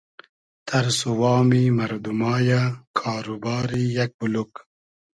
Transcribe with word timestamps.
تئرس 0.67 0.99
و 1.09 1.11
وامی 1.19 1.63
مئردوما 1.77 2.35
یۂ 2.47 2.61
کار 2.99 3.25
و 3.33 3.37
باری 3.43 3.83
یئگ 3.97 4.11
بولوگ 4.19 4.53